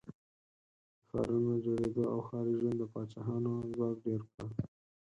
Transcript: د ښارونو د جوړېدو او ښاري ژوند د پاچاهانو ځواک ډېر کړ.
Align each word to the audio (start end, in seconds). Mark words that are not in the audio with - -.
د 0.99 1.03
ښارونو 1.07 1.49
د 1.55 1.61
جوړېدو 1.65 2.03
او 2.13 2.19
ښاري 2.27 2.53
ژوند 2.59 2.77
د 2.79 2.83
پاچاهانو 2.93 3.51
ځواک 3.73 3.95
ډېر 4.05 4.21
کړ. 4.33 4.41